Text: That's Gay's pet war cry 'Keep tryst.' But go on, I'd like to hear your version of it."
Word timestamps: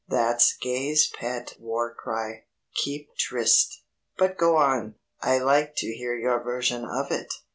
That's 0.07 0.57
Gay's 0.57 1.05
pet 1.05 1.53
war 1.59 1.93
cry 1.93 2.45
'Keep 2.73 3.09
tryst.' 3.19 3.83
But 4.17 4.35
go 4.35 4.55
on, 4.57 4.95
I'd 5.21 5.43
like 5.43 5.75
to 5.75 5.93
hear 5.93 6.15
your 6.15 6.41
version 6.43 6.85
of 6.85 7.11
it." 7.11 7.31